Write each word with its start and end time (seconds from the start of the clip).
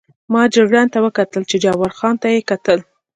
ما 0.33 0.43
جګړن 0.55 0.87
ته 0.93 0.99
وکتل، 1.05 1.43
چې 1.49 1.55
جبار 1.63 1.91
خان 1.97 2.15
ته 2.21 2.27
یې 2.33 2.41
کتل. 2.49 2.79